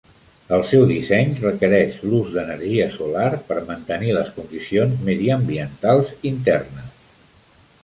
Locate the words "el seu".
0.55-0.85